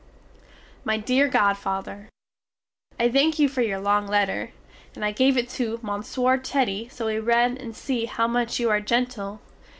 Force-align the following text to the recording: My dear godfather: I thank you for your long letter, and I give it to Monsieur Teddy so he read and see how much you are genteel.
My 0.83 0.97
dear 0.97 1.27
godfather: 1.27 2.09
I 2.99 3.07
thank 3.11 3.37
you 3.37 3.47
for 3.47 3.61
your 3.61 3.79
long 3.79 4.07
letter, 4.07 4.49
and 4.95 5.05
I 5.05 5.11
give 5.11 5.37
it 5.37 5.47
to 5.49 5.77
Monsieur 5.83 6.37
Teddy 6.37 6.89
so 6.89 7.05
he 7.07 7.19
read 7.19 7.59
and 7.59 7.75
see 7.75 8.05
how 8.05 8.27
much 8.27 8.59
you 8.59 8.71
are 8.71 8.81
genteel. 8.81 9.39